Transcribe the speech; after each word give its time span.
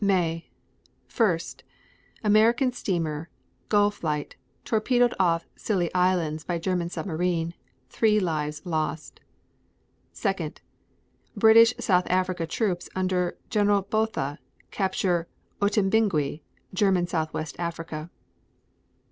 May 0.03 0.49
1. 1.15 1.39
American 2.23 2.71
steamer 2.71 3.29
Gulflight 3.69 4.33
torpedoed 4.65 5.13
off 5.19 5.45
Scilly 5.55 5.93
Isles 5.93 6.43
by 6.43 6.57
German 6.57 6.89
submarine; 6.89 7.53
3 7.89 8.19
lives 8.19 8.63
lost. 8.65 9.19
2. 10.15 10.53
British 11.37 11.75
South 11.79 12.07
Africa 12.09 12.47
troops 12.47 12.89
under 12.95 13.37
General 13.51 13.83
Botha 13.83 14.39
capture 14.71 15.27
Otymbingue, 15.61 16.41
German 16.73 17.05
Southwest 17.05 17.55
Africa. 17.59 18.09